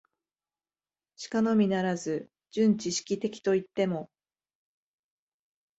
[1.15, 4.09] しかのみならず、純知識的といっても、